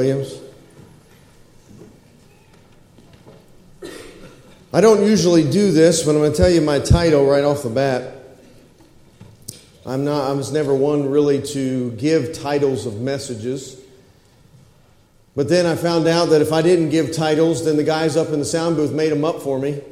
[0.00, 0.40] Williams.
[4.72, 7.62] I don't usually do this, but I'm going to tell you my title right off
[7.62, 8.14] the bat.
[9.84, 13.78] I'm not, I was never one really to give titles of messages.
[15.36, 18.28] But then I found out that if I didn't give titles, then the guys up
[18.28, 19.82] in the sound booth made them up for me,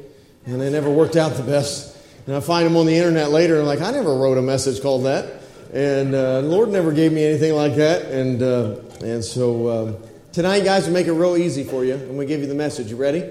[0.47, 1.95] and they never worked out the best.
[2.25, 4.41] And I find them on the internet later, and I'm like, I never wrote a
[4.41, 5.43] message called that.
[5.71, 8.05] And uh, the Lord never gave me anything like that.
[8.05, 9.97] And, uh, and so um,
[10.31, 11.93] tonight, guys, will make it real easy for you.
[11.93, 12.89] I'm going to give you the message.
[12.89, 13.23] You ready?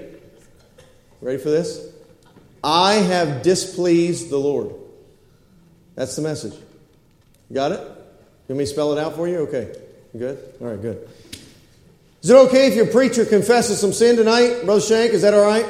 [1.21, 1.91] Ready for this?
[2.63, 4.73] I have displeased the Lord.
[5.95, 6.53] That's the message.
[7.51, 7.79] Got it?
[7.79, 9.39] You want me to spell it out for you?
[9.39, 9.75] Okay.
[10.17, 10.55] Good?
[10.59, 11.07] All right, good.
[12.21, 15.13] Is it okay if your preacher confesses some sin tonight, Brother Shank?
[15.13, 15.65] Is that all right?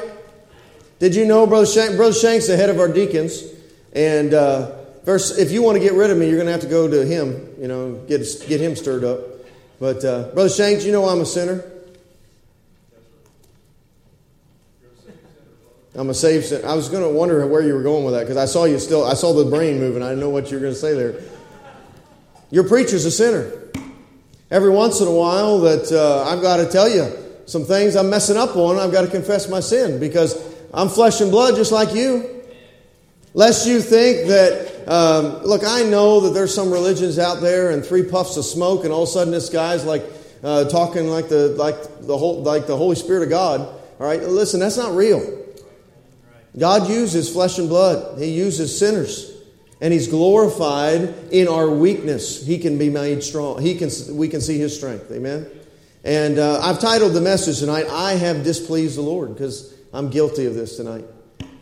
[0.98, 1.96] Did you know Brother Shank?
[1.96, 3.44] Brother Shank's the head of our deacons,
[3.92, 6.62] and uh, verse, if you want to get rid of me, you're going to have
[6.62, 7.54] to go to him.
[7.60, 9.20] You know, get get him stirred up.
[9.80, 11.64] But uh, Brother Shank, you know I'm a sinner.
[15.94, 16.68] I'm a saved sinner.
[16.68, 18.78] I was going to wonder where you were going with that because I saw you
[18.78, 19.04] still.
[19.04, 20.02] I saw the brain moving.
[20.02, 21.20] I didn't know what you were going to say there.
[22.50, 23.52] Your preacher's a sinner.
[24.50, 27.10] Every once in a while, that uh, I've got to tell you
[27.46, 28.76] some things I'm messing up on.
[28.76, 30.36] I've got to confess my sin because
[30.74, 32.39] I'm flesh and blood just like you.
[33.32, 37.84] Lest you think that, um, look, I know that there's some religions out there and
[37.84, 40.02] three puffs of smoke, and all of a sudden this guy's like
[40.42, 43.60] uh, talking like the like the whole like the Holy Spirit of God.
[43.60, 45.38] All right, listen, that's not real.
[46.58, 48.18] God uses flesh and blood.
[48.18, 49.30] He uses sinners
[49.80, 52.44] and he's glorified in our weakness.
[52.44, 53.60] He can be made strong.
[53.62, 55.10] He can, we can see his strength.
[55.10, 55.46] Amen.
[56.04, 60.46] And uh, I've titled the message tonight, I Have Displeased the Lord, because I'm guilty
[60.46, 61.04] of this tonight.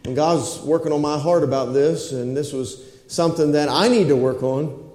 [0.09, 4.09] And God's working on my heart about this, and this was something that I need
[4.09, 4.91] to work on.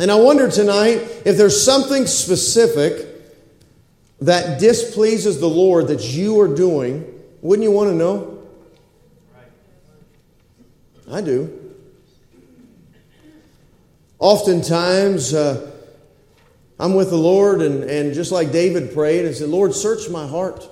[0.00, 3.08] And I wonder tonight if there's something specific
[4.22, 7.04] that displeases the Lord that you are doing.
[7.42, 8.42] Wouldn't you want to know?
[11.12, 11.74] I do.
[14.18, 15.72] Oftentimes, uh,
[16.80, 20.26] I'm with the Lord, and, and just like David prayed and said, Lord, search my
[20.26, 20.66] heart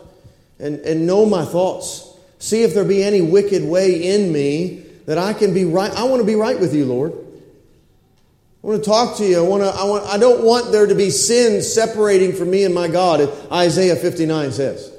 [0.59, 2.06] and, and know my thoughts.
[2.47, 5.91] See if there be any wicked way in me that I can be right.
[5.91, 7.11] I want to be right with you, Lord.
[7.13, 9.45] I want to talk to you.
[9.45, 12.63] I, want to, I, want, I don't want there to be sin separating from me
[12.63, 14.97] and my God, Isaiah 59 says.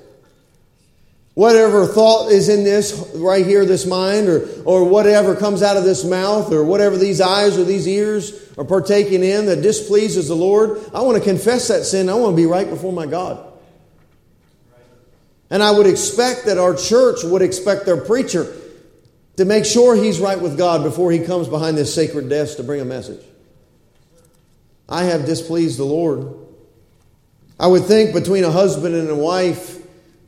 [1.36, 5.86] Whatever thought is in this right here, this mind, or, or whatever comes out of
[5.86, 10.36] this mouth, or whatever these eyes or these ears are partaking in that displeases the
[10.36, 12.10] Lord, I want to confess that sin.
[12.10, 13.47] I want to be right before my God.
[15.50, 18.54] And I would expect that our church would expect their preacher
[19.38, 22.64] to make sure he's right with God before he comes behind this sacred desk to
[22.64, 23.24] bring a message.
[24.90, 26.34] I have displeased the Lord.
[27.60, 29.78] I would think between a husband and a wife,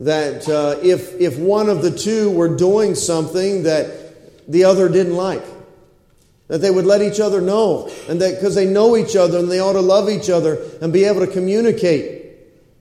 [0.00, 5.14] that uh, if, if one of the two were doing something that the other didn't
[5.14, 5.44] like,
[6.48, 9.50] that they would let each other know, and that because they know each other and
[9.50, 12.19] they ought to love each other and be able to communicate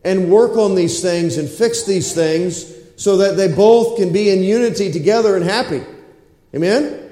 [0.03, 4.29] and work on these things and fix these things so that they both can be
[4.29, 5.83] in unity together and happy.
[6.55, 7.11] Amen?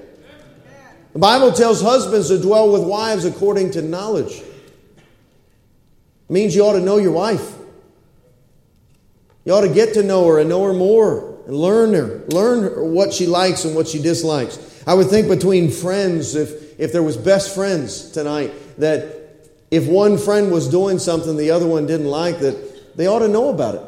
[1.14, 4.34] The Bible tells husbands to dwell with wives according to knowledge.
[4.34, 4.44] It
[6.30, 7.56] means you ought to know your wife.
[9.46, 12.94] You ought to get to know her and know her more and learn her, learn
[12.94, 14.84] what she likes and what she dislikes.
[14.86, 19.16] I would think between friends, if, if there was best friends tonight, that
[19.72, 22.67] if one friend was doing something the other one didn't like, that
[22.98, 23.82] they ought to know about it.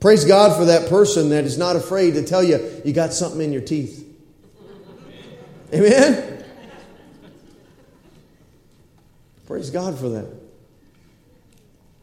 [0.00, 3.40] Praise God for that person that is not afraid to tell you you got something
[3.40, 4.02] in your teeth.
[5.72, 6.44] Amen?
[9.46, 10.26] Praise God for that.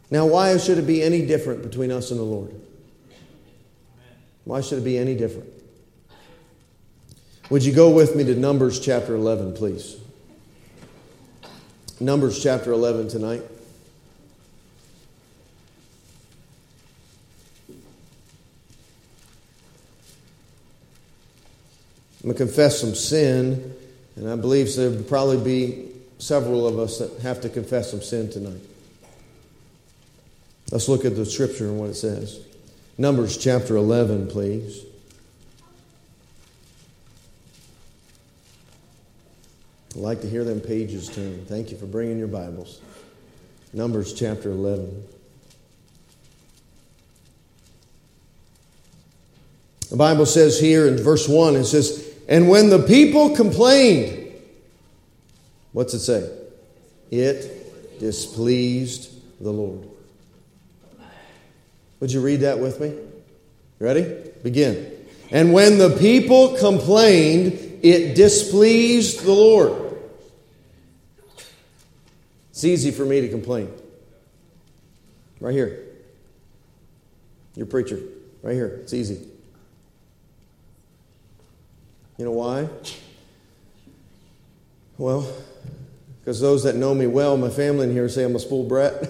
[0.10, 2.54] Now, why should it be any different between us and the Lord?
[4.46, 5.50] Why should it be any different?
[7.50, 9.98] Would you go with me to Numbers chapter 11, please?
[12.00, 13.42] Numbers chapter 11 tonight.
[22.24, 23.76] I'm going to confess some sin,
[24.16, 28.02] and I believe there will probably be several of us that have to confess some
[28.02, 28.62] sin tonight.
[30.72, 32.40] Let's look at the scripture and what it says.
[32.98, 34.86] Numbers chapter 11, please.
[39.96, 41.46] I'd like to hear them pages turn.
[41.46, 42.80] Thank you for bringing your Bibles.
[43.74, 45.08] Numbers chapter 11.
[49.90, 54.34] The Bible says here in verse 1, it says, And when the people complained,
[55.72, 56.30] what's it say?
[57.12, 59.12] It displeased
[59.42, 59.88] the Lord.
[62.00, 62.94] Would you read that with me?
[63.80, 64.32] Ready?
[64.44, 64.92] Begin.
[65.32, 69.98] And when the people complained, it displeased the Lord.
[72.52, 73.72] It's easy for me to complain.
[75.40, 75.84] Right here.
[77.56, 78.00] Your preacher.
[78.42, 78.80] Right here.
[78.84, 79.28] It's easy.
[82.24, 82.70] You know why?
[84.98, 85.30] Well,
[86.22, 88.94] because those that know me well, my family in here say I'm a spoiled brat.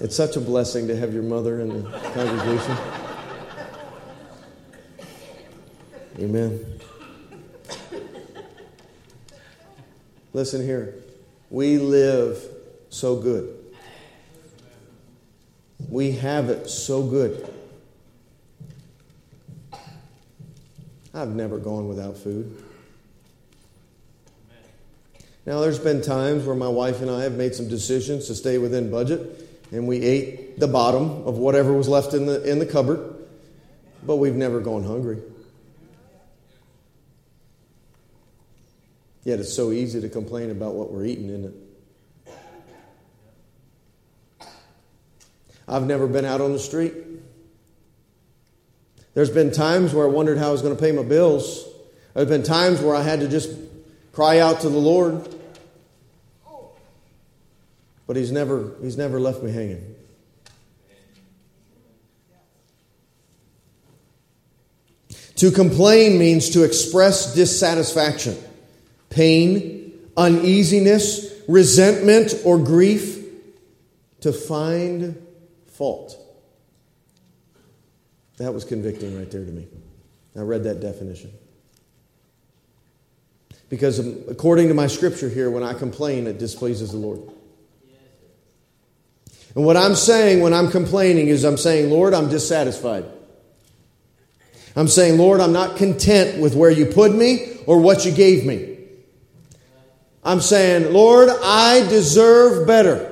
[0.00, 2.78] it's such a blessing to have your mother in the congregation.
[6.20, 6.64] Amen.
[10.32, 10.94] Listen here.
[11.50, 12.42] We live
[12.88, 13.61] so good.
[15.92, 17.52] We have it so good.
[21.12, 22.64] I've never gone without food.
[25.44, 28.56] Now, there's been times where my wife and I have made some decisions to stay
[28.56, 32.64] within budget, and we ate the bottom of whatever was left in the, in the
[32.64, 33.14] cupboard,
[34.02, 35.18] but we've never gone hungry.
[39.24, 41.71] Yet it's so easy to complain about what we're eating, isn't it?
[45.72, 46.92] I've never been out on the street.
[49.14, 51.66] There's been times where I wondered how I was going to pay my bills.
[52.12, 53.50] There's been times where I had to just
[54.12, 55.34] cry out to the Lord.
[58.06, 59.94] But he's never, he's never left me hanging.
[65.36, 68.36] To complain means to express dissatisfaction,
[69.08, 73.20] pain, uneasiness, resentment, or grief.
[74.20, 75.20] To find
[75.72, 76.16] fault.
[78.38, 79.66] That was convicting right there to me.
[80.36, 81.32] I read that definition.
[83.68, 83.98] Because
[84.28, 87.20] according to my scripture here, when I complain, it displeases the Lord.
[89.54, 93.04] And what I'm saying when I'm complaining is I'm saying, Lord, I'm dissatisfied.
[94.74, 98.46] I'm saying, Lord, I'm not content with where you put me or what you gave
[98.46, 98.78] me.
[100.24, 103.11] I'm saying, Lord, I deserve better.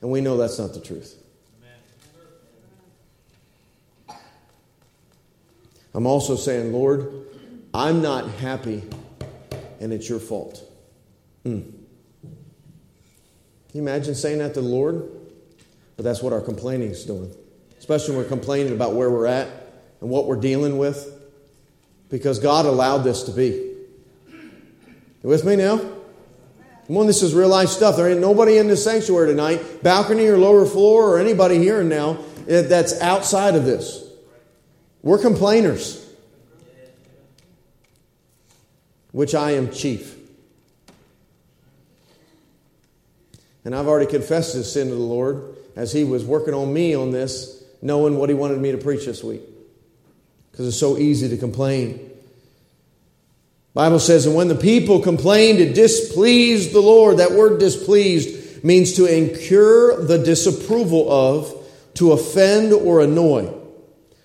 [0.00, 1.16] And we know that's not the truth.
[5.94, 7.26] I'm also saying, Lord,
[7.74, 8.84] I'm not happy
[9.80, 10.62] and it's your fault.
[11.44, 11.72] Mm.
[12.22, 12.36] Can
[13.72, 15.08] you imagine saying that to the Lord?
[15.96, 17.34] But that's what our complaining is doing.
[17.78, 19.48] Especially when we're complaining about where we're at
[20.00, 21.14] and what we're dealing with.
[22.08, 23.74] Because God allowed this to be.
[25.22, 25.97] You with me now?
[26.88, 27.96] Come on, this is real life stuff.
[27.96, 31.90] There ain't nobody in this sanctuary tonight, balcony or lower floor, or anybody here and
[31.90, 32.18] now
[32.48, 34.10] eh, that's outside of this.
[35.02, 36.04] We're complainers,
[39.12, 40.16] which I am chief.
[43.66, 46.94] And I've already confessed this sin to the Lord as He was working on me
[46.94, 49.42] on this, knowing what He wanted me to preach this week.
[50.50, 52.07] Because it's so easy to complain.
[53.74, 57.18] Bible says, and when the people complained, it displeased the Lord.
[57.18, 61.54] That word displeased means to incur the disapproval of,
[61.94, 63.52] to offend or annoy.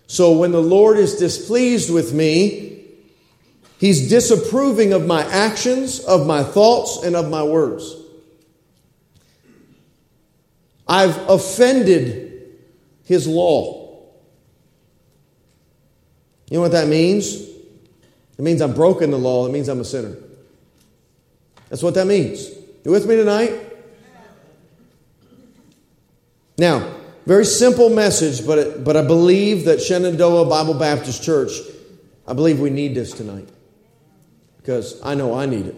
[0.07, 2.71] So when the Lord is displeased with me,
[3.79, 7.95] He's disapproving of my actions, of my thoughts, and of my words.
[10.87, 12.59] I've offended
[13.03, 14.05] His law.
[16.49, 17.52] You know what that means?
[18.37, 19.45] It means I'm broken the law.
[19.47, 20.15] It means I'm a sinner.
[21.69, 22.49] That's what that means.
[22.83, 23.51] You with me tonight?
[26.57, 26.93] Now,
[27.25, 31.51] very simple message, but, it, but I believe that Shenandoah Bible Baptist Church,
[32.27, 33.47] I believe we need this tonight.
[34.57, 35.75] Because I know I need it.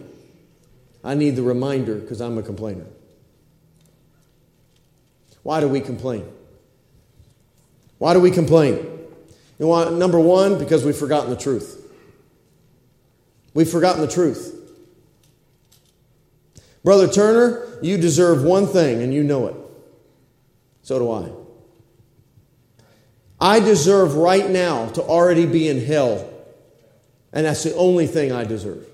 [1.03, 2.85] I need the reminder because I'm a complainer.
[5.43, 6.27] Why do we complain?
[7.99, 8.77] Why do we complain?
[9.59, 11.84] You know, number one, because we've forgotten the truth.
[13.55, 14.51] We've forgotten the truth.
[16.83, 19.55] Brother Turner, you deserve one thing, and you know it.
[20.83, 21.31] So do I.
[23.39, 26.29] I deserve right now to already be in hell,
[27.33, 28.85] and that's the only thing I deserve.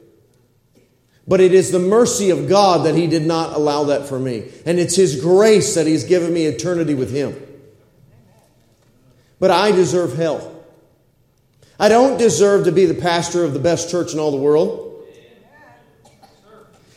[1.28, 4.52] But it is the mercy of God that He did not allow that for me.
[4.66, 7.36] And it's His grace that He's given me eternity with Him.
[9.40, 10.51] But I deserve hell.
[11.82, 15.04] I don't deserve to be the pastor of the best church in all the world.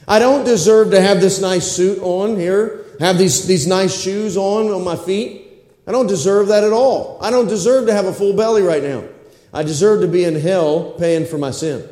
[0.06, 4.36] I don't deserve to have this nice suit on here, have these, these nice shoes
[4.36, 5.64] on on my feet.
[5.86, 7.18] I don't deserve that at all.
[7.22, 9.04] I don't deserve to have a full belly right now.
[9.54, 11.88] I deserve to be in hell paying for my sin.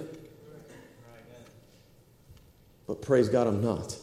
[2.86, 3.96] But praise God, I'm not.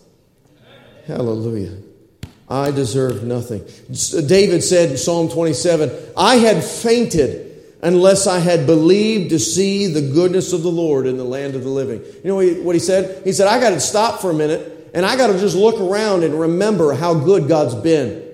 [1.05, 1.77] Hallelujah.
[2.49, 3.59] I deserve nothing.
[4.25, 7.48] David said in Psalm 27 I had fainted
[7.81, 11.63] unless I had believed to see the goodness of the Lord in the land of
[11.63, 12.03] the living.
[12.23, 13.23] You know what he said?
[13.23, 15.79] He said, I got to stop for a minute and I got to just look
[15.79, 18.25] around and remember how good God's been.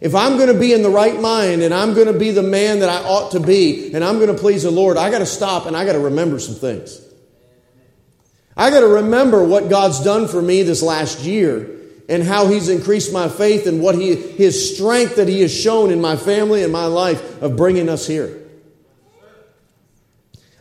[0.00, 2.42] If I'm going to be in the right mind and I'm going to be the
[2.42, 5.20] man that I ought to be and I'm going to please the Lord, I got
[5.20, 7.00] to stop and I got to remember some things.
[8.56, 11.78] I got to remember what God's done for me this last year
[12.12, 15.90] and how He's increased my faith and what he, His strength that He has shown
[15.90, 18.38] in my family and my life of bringing us here.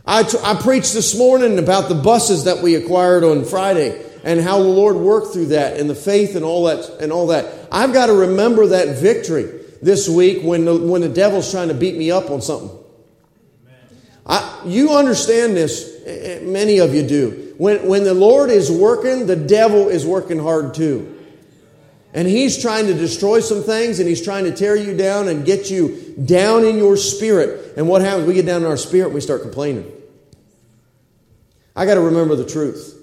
[0.06, 4.40] I, t- I preached this morning about the buses that we acquired on Friday and
[4.40, 7.68] how the Lord worked through that and the faith and all that and all that.
[7.70, 9.44] I've got to remember that victory
[9.82, 12.78] this week when the, when the devil's trying to beat me up on something.
[14.26, 17.56] I, you understand this, eh, eh, many of you do.
[17.58, 21.18] When, when the Lord is working, the devil is working hard too.
[22.14, 25.46] And he's trying to destroy some things and he's trying to tear you down and
[25.46, 27.74] get you down in your spirit.
[27.78, 28.28] And what happens?
[28.28, 29.90] We get down in our spirit and we start complaining.
[31.76, 32.98] I got to remember the truth.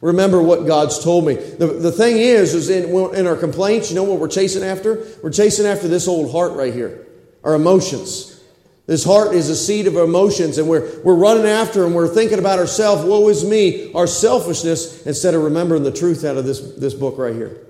[0.00, 1.34] Remember what God's told me.
[1.34, 5.06] The, the thing is, is in, in our complaints, you know what we're chasing after?
[5.22, 7.06] We're chasing after this old heart right here,
[7.44, 8.40] our emotions.
[8.86, 12.38] This heart is a seed of emotions, and we're, we're running after and we're thinking
[12.38, 16.60] about ourselves, woe is me, our selfishness, instead of remembering the truth out of this,
[16.76, 17.66] this book right here.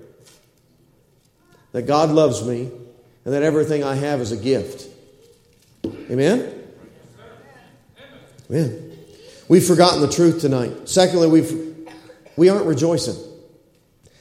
[1.71, 2.69] That God loves me
[3.25, 4.87] and that everything I have is a gift.
[5.85, 6.61] Amen?
[8.49, 8.91] Amen.
[9.47, 10.89] We've forgotten the truth tonight.
[10.89, 11.71] Secondly, we've
[12.37, 13.15] we aren't rejoicing.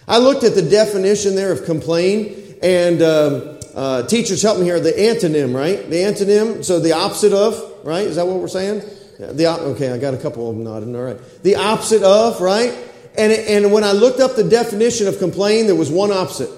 [0.07, 4.81] I looked at the definition there of complain, and um, uh, teachers help me here.
[4.81, 5.89] The antonym, right?
[5.89, 8.07] The antonym, so the opposite of, right?
[8.07, 8.83] Is that what we're saying?
[9.19, 10.97] The okay, I got a couple of them nodding.
[10.97, 12.77] All right, the opposite of, right?
[13.17, 16.51] And and when I looked up the definition of complain, there was one opposite,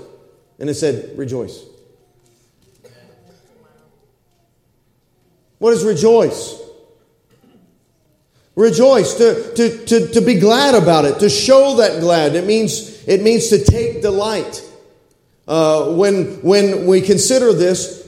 [0.58, 1.64] and it said rejoice.
[5.58, 6.60] What is rejoice?
[8.54, 12.34] Rejoice, to, to, to, to be glad about it, to show that glad.
[12.34, 14.68] It means, it means to take delight.
[15.48, 18.02] Uh, when, when we consider this,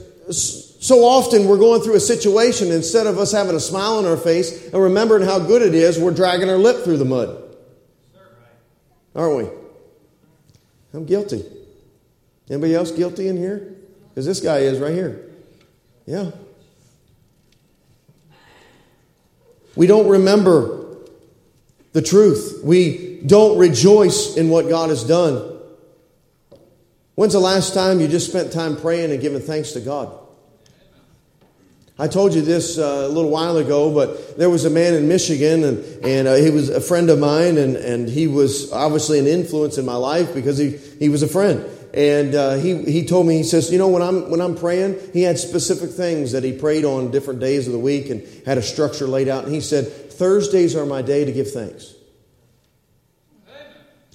[0.80, 4.18] so often we're going through a situation, instead of us having a smile on our
[4.18, 7.40] face and remembering how good it is, we're dragging our lip through the mud.
[9.14, 9.48] Aren't we?
[10.92, 11.44] I'm guilty.
[12.48, 13.74] Anybody else guilty in here?
[14.10, 15.30] Because this guy is right here.
[16.06, 16.30] Yeah.
[19.76, 20.98] We don't remember
[21.92, 22.60] the truth.
[22.62, 25.58] We don't rejoice in what God has done.
[27.14, 30.12] When's the last time you just spent time praying and giving thanks to God?
[31.96, 35.06] I told you this uh, a little while ago, but there was a man in
[35.06, 39.20] Michigan, and, and uh, he was a friend of mine, and, and he was obviously
[39.20, 41.64] an influence in my life because he, he was a friend.
[41.94, 44.98] And uh, he, he told me, he says, you know, when I'm, when I'm praying,
[45.12, 48.58] he had specific things that he prayed on different days of the week and had
[48.58, 49.44] a structure laid out.
[49.44, 51.94] And he said, Thursdays are my day to give thanks.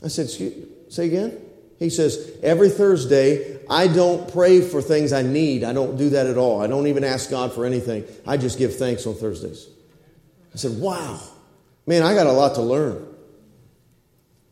[0.03, 1.38] I said, say again?
[1.77, 5.63] He says, every Thursday, I don't pray for things I need.
[5.63, 6.62] I don't do that at all.
[6.62, 8.03] I don't even ask God for anything.
[8.27, 9.67] I just give thanks on Thursdays.
[10.53, 11.21] I said, wow,
[11.88, 13.08] man, I got a lot to learn.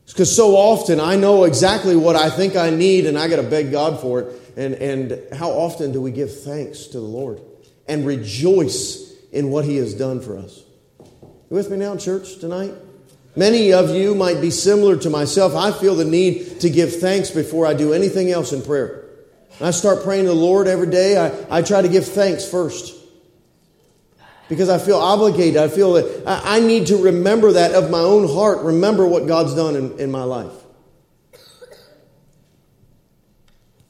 [0.08, 3.44] Because so often I know exactly what I think I need and I got to
[3.44, 4.42] beg God for it.
[4.56, 7.42] And, and how often do we give thanks to the Lord
[7.88, 10.64] and rejoice in what He has done for us?
[11.00, 12.74] You with me now, church, tonight?
[13.36, 15.56] Many of you might be similar to myself.
[15.56, 19.06] I feel the need to give thanks before I do anything else in prayer.
[19.62, 22.97] I start praying to the Lord every day, I, I try to give thanks first
[24.50, 25.58] because I feel obligated.
[25.58, 29.56] I feel that I need to remember that of my own heart, remember what God's
[29.56, 30.54] done in, in my life.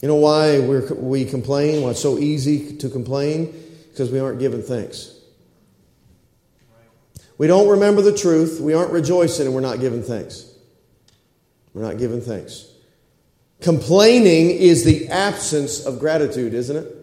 [0.02, 1.82] You know why we we complain?
[1.82, 3.54] Why it's so easy to complain?
[3.90, 5.14] Because we aren't giving thanks.
[7.38, 10.52] We don't remember the truth, we aren't rejoicing, and we're not giving thanks.
[11.74, 12.72] We're not giving thanks.
[13.62, 16.97] Complaining is the absence of gratitude, isn't it?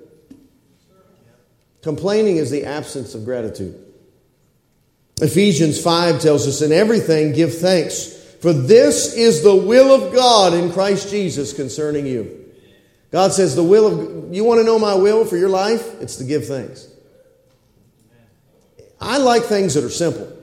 [1.85, 3.79] Complaining is the absence of gratitude.
[5.21, 8.11] Ephesians 5 tells us, In everything give thanks,
[8.41, 12.50] for this is the will of God in Christ Jesus concerning you.
[13.12, 16.00] God says, The will of, you want to know my will for your life?
[16.00, 16.88] It's to give thanks.
[18.99, 20.35] I like things that are simple.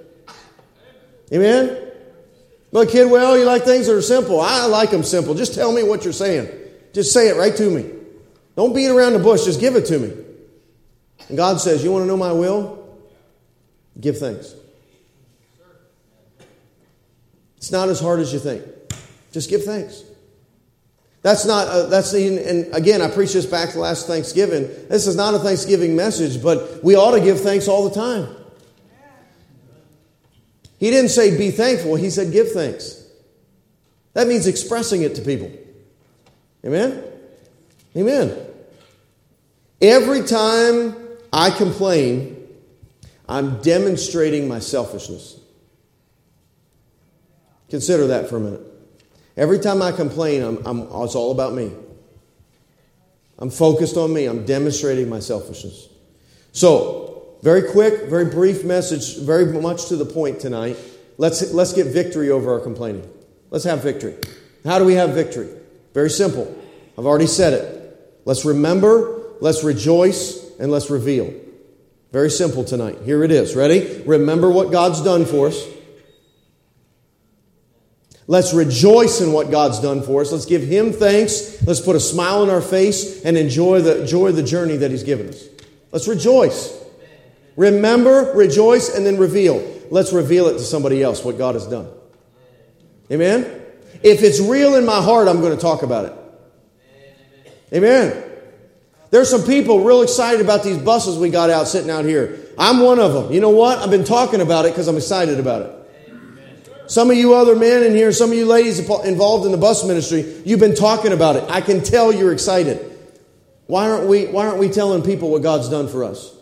[1.34, 1.92] Amen?
[2.72, 4.40] Look, kid, well, you like things that are simple.
[4.40, 5.34] I like them simple.
[5.34, 6.50] Just tell me what you're saying.
[6.94, 7.90] Just say it right to me.
[8.56, 9.44] Don't beat around the bush.
[9.44, 10.14] Just give it to me.
[11.28, 12.78] And God says, You want to know my will?
[14.00, 14.56] Give thanks.
[17.58, 18.64] It's not as hard as you think.
[19.32, 20.04] Just give thanks.
[21.22, 24.64] That's not, uh, that's the, and again, I preached this back last Thanksgiving.
[24.90, 28.36] This is not a Thanksgiving message, but we ought to give thanks all the time.
[30.80, 33.06] He didn't say be thankful, he said give thanks.
[34.14, 35.52] That means expressing it to people.
[36.66, 37.04] Amen?
[37.96, 38.36] Amen.
[39.80, 41.01] Every time
[41.34, 42.48] I complain,
[43.28, 45.40] I'm demonstrating my selfishness.
[47.70, 48.62] Consider that for a minute.
[49.38, 51.72] Every time I complain, I'm, I'm, it's all about me.
[53.40, 54.26] I'm focused on me.
[54.26, 55.88] I'm demonstrating my selfishness.
[56.52, 60.78] So, very quick, very brief message, very much to the point tonight.
[61.18, 63.10] Let's, let's get victory over our complaining.
[63.50, 64.16] Let's have victory.
[64.64, 65.50] How do we have victory?
[65.94, 66.56] Very simple.
[66.98, 68.22] I've already said it.
[68.26, 71.34] Let's remember, let's rejoice, and let's reveal.
[72.12, 73.00] Very simple tonight.
[73.04, 73.56] Here it is.
[73.56, 74.04] Ready?
[74.06, 75.66] Remember what God's done for us.
[78.28, 80.32] Let's rejoice in what God's done for us.
[80.32, 81.66] Let's give Him thanks.
[81.66, 85.04] Let's put a smile on our face and enjoy the, enjoy the journey that He's
[85.04, 85.44] given us.
[85.92, 86.80] Let's rejoice.
[87.58, 89.68] Remember, rejoice, and then reveal.
[89.90, 91.88] Let's reveal it to somebody else what God has done.
[93.12, 93.62] Amen?
[94.04, 96.14] If it's real in my heart, I'm going to talk about it.
[97.74, 98.31] Amen.
[99.12, 102.40] There's some people real excited about these buses we got out sitting out here.
[102.58, 103.32] I'm one of them.
[103.32, 103.78] You know what?
[103.78, 105.78] I've been talking about it because I'm excited about it.
[106.88, 109.86] Some of you other men in here, some of you ladies involved in the bus
[109.86, 111.44] ministry, you've been talking about it.
[111.50, 112.88] I can tell you're excited.
[113.68, 116.34] Why aren't we, why aren't we telling people what God's done for us?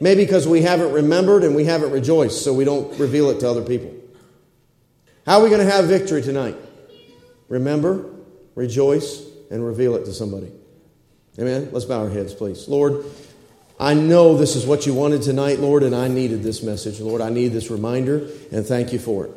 [0.00, 3.48] Maybe because we haven't remembered and we haven't rejoiced, so we don't reveal it to
[3.48, 3.92] other people.
[5.26, 6.56] How are we going to have victory tonight?
[7.48, 8.10] Remember,
[8.54, 10.50] rejoice, and reveal it to somebody.
[11.38, 11.70] Amen?
[11.72, 12.68] Let's bow our heads, please.
[12.68, 13.04] Lord,
[13.80, 17.00] I know this is what you wanted tonight, Lord, and I needed this message.
[17.00, 19.32] Lord, I need this reminder, and thank you for it.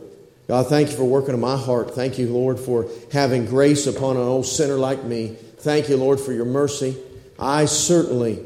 [0.48, 1.96] God, thank you for working in my heart.
[1.96, 5.36] Thank you, Lord, for having grace upon an old sinner like me.
[5.58, 6.96] Thank you, Lord, for your mercy.
[7.40, 8.46] I certainly,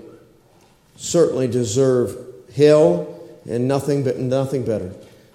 [0.96, 2.18] certainly deserve
[2.56, 4.94] hell and nothing but nothing better.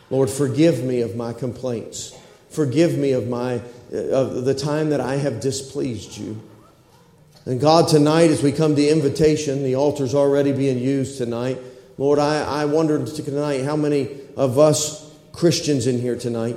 [0.09, 2.17] Lord, forgive me of my complaints.
[2.49, 3.61] Forgive me of my
[3.93, 6.41] of the time that I have displeased you.
[7.47, 11.59] And God, tonight, as we come to invitation, the altar's already being used tonight.
[11.99, 16.57] Lord, I, I wondered tonight how many of us Christians in here tonight,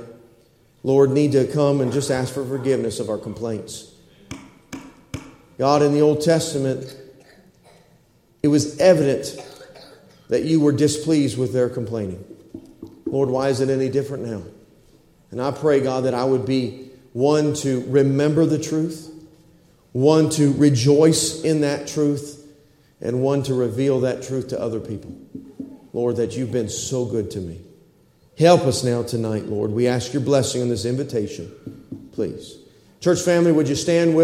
[0.82, 3.92] Lord, need to come and just ask for forgiveness of our complaints.
[5.58, 6.96] God, in the Old Testament,
[8.42, 9.36] it was evident
[10.28, 12.24] that you were displeased with their complaining.
[13.04, 14.42] Lord, why is it any different now?
[15.30, 19.12] And I pray, God, that I would be one to remember the truth,
[19.92, 22.46] one to rejoice in that truth,
[23.00, 25.16] and one to reveal that truth to other people.
[25.92, 27.60] Lord, that you've been so good to me.
[28.38, 29.70] Help us now tonight, Lord.
[29.72, 32.56] We ask your blessing on this invitation, please.
[33.00, 34.16] Church family, would you stand with